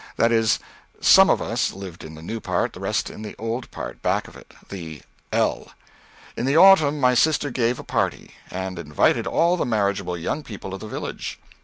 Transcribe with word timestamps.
That 0.15 0.31
is, 0.31 0.57
some 0.99 1.29
of 1.29 1.43
us 1.43 1.73
lived 1.73 2.03
in 2.03 2.15
the 2.15 2.23
new 2.23 2.39
part, 2.39 2.73
the 2.73 2.79
rest 2.79 3.11
in 3.11 3.21
the 3.21 3.35
old 3.37 3.69
part 3.69 4.01
back 4.01 4.27
of 4.27 4.35
it 4.35 4.55
the 4.69 5.03
"L." 5.31 5.73
In 6.35 6.47
the 6.47 6.57
autumn 6.57 6.99
my 6.99 7.13
sister 7.13 7.51
gave 7.51 7.77
a 7.77 7.83
party, 7.83 8.31
and 8.49 8.79
invited 8.79 9.27
all 9.27 9.57
the 9.57 9.63
marriageable 9.67 10.17
young 10.17 10.41
people 10.41 10.73
of 10.73 10.79
the 10.79 10.87
village. 10.87 11.37